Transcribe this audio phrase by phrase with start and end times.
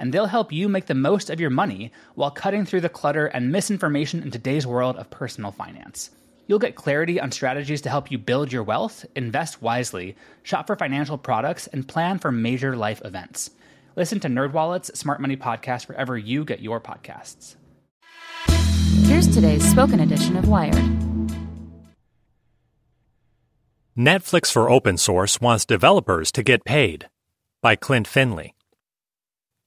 [0.00, 3.26] and they'll help you make the most of your money while cutting through the clutter
[3.26, 6.10] and misinformation in today's world of personal finance.
[6.46, 10.74] You'll get clarity on strategies to help you build your wealth, invest wisely, shop for
[10.74, 13.50] financial products, and plan for major life events.
[13.94, 17.56] Listen to NerdWallet's Smart Money Podcast wherever you get your podcasts.
[19.04, 20.74] Here's today's spoken edition of Wired.
[23.98, 27.08] Netflix for Open Source wants developers to get paid
[27.60, 28.54] by Klint Finley.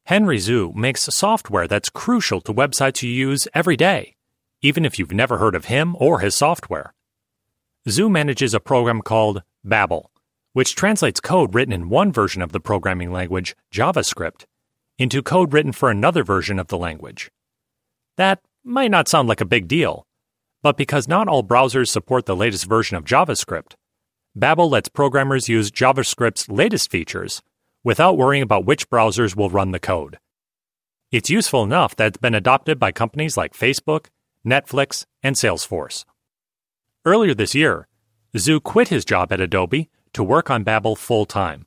[0.06, 4.16] Henry Zhu makes software that's crucial to websites you use every day,
[4.62, 6.94] even if you've never heard of him or his software.
[7.88, 10.12] Zhu manages a program called Babel,
[10.52, 14.44] which translates code written in one version of the programming language, JavaScript,
[14.98, 17.32] into code written for another version of the language.
[18.18, 20.06] That might not sound like a big deal,
[20.62, 23.76] but because not all browsers support the latest version of JavaScript,
[24.36, 27.42] Babel lets programmers use JavaScript's latest features
[27.84, 30.20] without worrying about which browsers will run the code.
[31.12, 34.08] It's useful enough that it's been adopted by companies like Facebook,
[34.46, 36.06] Netflix, and Salesforce.
[37.06, 37.88] Earlier this year,
[38.36, 41.66] Zhu quit his job at Adobe to work on Babel full time.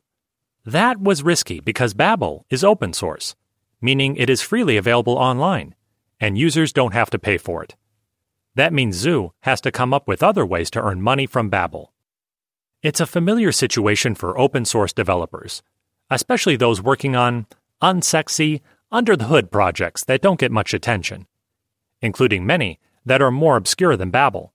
[0.64, 3.36] That was risky because Babel is open source,
[3.80, 5.74] meaning it is freely available online,
[6.18, 7.76] and users don't have to pay for it.
[8.56, 11.92] That means Zhu has to come up with other ways to earn money from Babel.
[12.82, 15.62] It's a familiar situation for open source developers
[16.10, 17.46] especially those working on
[17.82, 21.26] unsexy, under the hood projects that don't get much attention,
[22.00, 24.52] including many that are more obscure than Babel.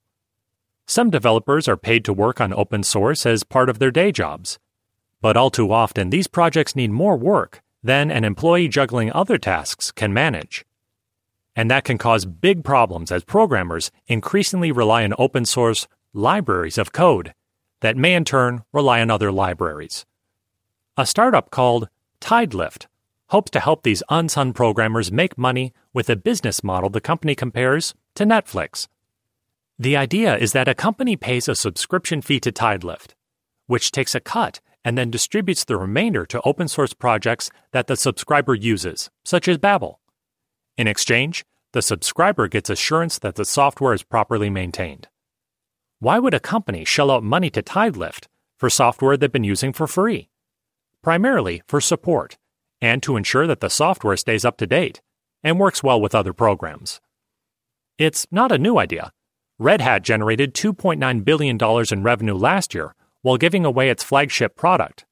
[0.88, 4.60] Some developers are paid to work on open source as part of their day jobs,
[5.22, 9.92] but all too often these projects need more work than an employee juggling other tasks
[9.92, 10.66] can manage.
[11.56, 16.92] And that can cause big problems as programmers increasingly rely on open source libraries of
[16.92, 17.34] code
[17.82, 20.06] that may in turn rely on other libraries.
[21.02, 21.90] A startup called
[22.20, 22.86] Tidelift
[23.30, 27.96] hopes to help these unsung programmers make money with a business model the company compares
[28.14, 28.88] to Netflix.
[29.80, 33.16] The idea is that a company pays a subscription fee to Tidelift,
[33.66, 37.96] which takes a cut and then distributes the remainder to open source projects that the
[37.96, 40.00] subscriber uses, such as Babel.
[40.78, 45.08] In exchange, the subscriber gets assurance that the software is properly maintained.
[45.98, 49.88] Why would a company shell out money to Tidelift for software they've been using for
[49.88, 50.28] free?
[51.02, 52.38] Primarily for support
[52.82, 55.02] and to ensure that the software stays up to date
[55.44, 57.00] and works well with other programs.
[57.98, 59.12] It's not a new idea.
[59.60, 61.58] Red Hat generated $2.9 billion
[61.92, 65.06] in revenue last year while giving away its flagship product,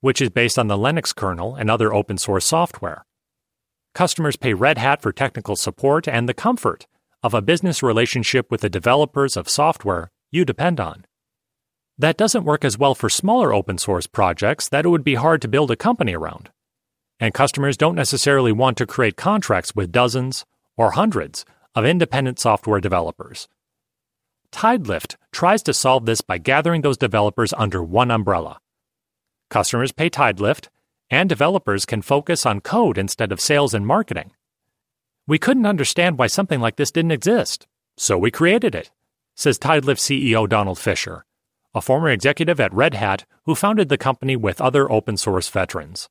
[0.00, 3.04] which is based on the Linux kernel and other open source software.
[3.94, 6.86] Customers pay Red Hat for technical support and the comfort
[7.22, 11.04] of a business relationship with the developers of software you depend on.
[12.00, 15.42] That doesn't work as well for smaller open source projects that it would be hard
[15.42, 16.50] to build a company around.
[17.18, 20.46] And customers don't necessarily want to create contracts with dozens
[20.76, 23.48] or hundreds of independent software developers.
[24.52, 28.60] Tidelift tries to solve this by gathering those developers under one umbrella.
[29.50, 30.68] Customers pay Tidelift,
[31.10, 34.30] and developers can focus on code instead of sales and marketing.
[35.26, 37.66] We couldn't understand why something like this didn't exist,
[37.96, 38.92] so we created it,
[39.34, 41.24] says Tidelift CEO Donald Fischer
[41.78, 46.08] a former executive at Red Hat who founded the company with other open source veterans.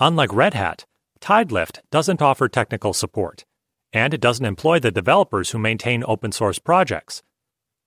[0.00, 0.86] Unlike Red Hat,
[1.20, 3.44] Tidelift doesn't offer technical support,
[3.92, 7.22] and it doesn't employ the developers who maintain open source projects.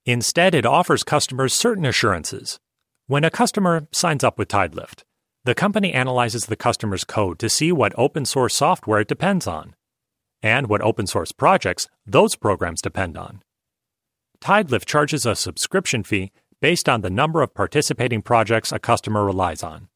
[0.04, 2.60] Instead, it offers customers certain assurances.
[3.06, 5.04] When a customer signs up with Tidelift,
[5.44, 9.74] the company analyzes the customer's code to see what open source software it depends on
[10.42, 13.42] and what open source projects those programs depend on.
[14.40, 19.64] Tidelift charges a subscription fee based on the number of participating projects a customer relies
[19.64, 19.88] on.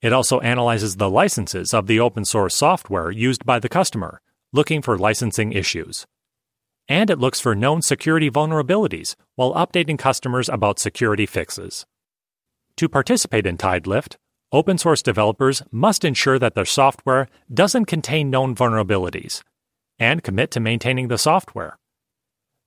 [0.00, 4.22] It also analyzes the licenses of the open source software used by the customer,
[4.52, 6.06] looking for licensing issues.
[6.88, 11.84] And it looks for known security vulnerabilities while updating customers about security fixes.
[12.76, 14.16] To participate in Tidelift,
[14.52, 19.42] open source developers must ensure that their software doesn't contain known vulnerabilities
[19.98, 21.78] and commit to maintaining the software.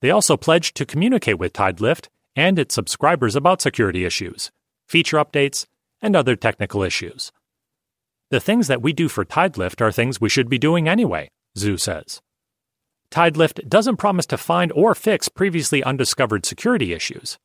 [0.02, 2.08] They also pledge to communicate with Tidelift
[2.38, 4.52] and its subscribers about security issues,
[4.88, 5.66] feature updates,
[6.02, 7.32] and other technical issues.
[8.30, 11.80] The things that we do for Tidelift are things we should be doing anyway, Zhu
[11.80, 12.22] says.
[13.10, 17.40] Tidelift doesn't promise to find or fix previously undiscovered security issues.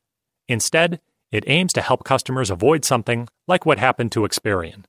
[0.49, 1.01] Instead,
[1.31, 4.85] it aims to help customers avoid something like what happened to Experian.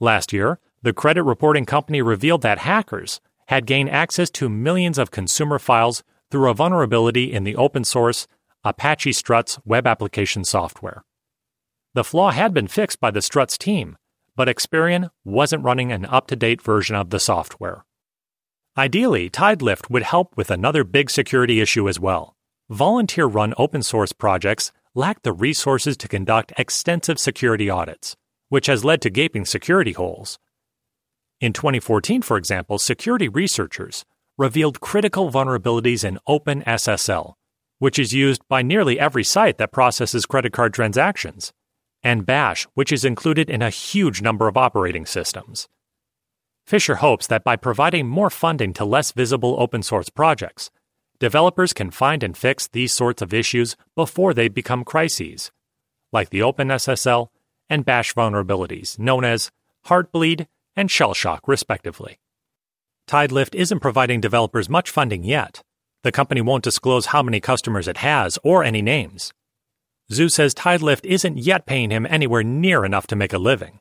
[0.00, 5.10] Last year, the credit reporting company revealed that hackers had gained access to millions of
[5.10, 8.26] consumer files through a vulnerability in the open source
[8.66, 11.04] Apache Struts web application software.
[11.92, 13.98] The flaw had been fixed by the Struts team,
[14.36, 17.84] but Experian wasn't running an up to date version of the software.
[18.76, 22.36] Ideally, Tidelift would help with another big security issue as well.
[22.70, 28.16] Volunteer run open source projects lack the resources to conduct extensive security audits,
[28.48, 30.38] which has led to gaping security holes.
[31.38, 34.06] In 2014, for example, security researchers
[34.38, 37.34] revealed critical vulnerabilities in OpenSSL,
[37.78, 41.52] which is used by nearly every site that processes credit card transactions,
[42.02, 45.68] and Bash, which is included in a huge number of operating systems.
[46.66, 50.70] Fischer hopes that by providing more funding to less visible open source projects,
[51.18, 55.50] developers can find and fix these sorts of issues before they become crises,
[56.12, 57.28] like the OpenSSL
[57.68, 59.50] and Bash vulnerabilities known as
[59.86, 60.46] Heartbleed
[60.76, 62.18] and Shellshock, respectively.
[63.06, 65.62] Tidelift isn't providing developers much funding yet.
[66.04, 69.32] The company won't disclose how many customers it has or any names.
[70.12, 73.80] Zhu says Tidelift isn't yet paying him anywhere near enough to make a living.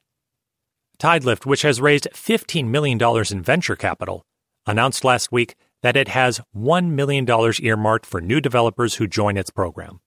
[0.98, 2.98] Tidelift, which has raised $15 million
[3.30, 4.24] in venture capital,
[4.66, 7.28] announced last week that it has $1 million
[7.62, 10.00] earmarked for new developers who join its program.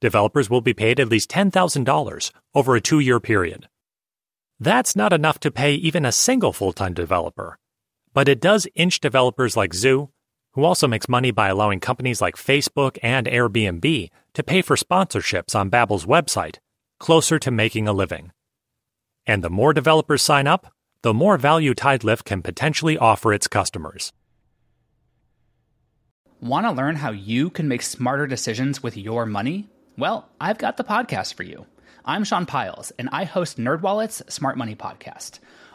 [0.00, 3.68] Developers will be paid at least $10,000 over a two year period.
[4.60, 7.58] That's not enough to pay even a single full time developer,
[8.12, 10.10] but it does inch developers like Zhu,
[10.54, 15.54] who also makes money by allowing companies like Facebook and Airbnb to pay for sponsorships
[15.54, 16.56] on Babel's website,
[16.98, 18.32] closer to making a living.
[19.26, 20.72] And the more developers sign up,
[21.02, 24.12] the more value Tidelift can potentially offer its customers.
[26.40, 29.68] Want to learn how you can make smarter decisions with your money?
[29.96, 31.66] Well, I've got the podcast for you.
[32.04, 35.38] I'm Sean Pyles, and I host NerdWallet's Smart Money Podcast.